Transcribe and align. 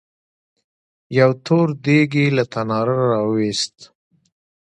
يو 1.17 1.31
تور 1.45 1.67
دېګ 1.83 2.11
يې 2.21 2.27
له 2.37 2.43
تناره 2.53 2.95
راوېست. 3.11 3.75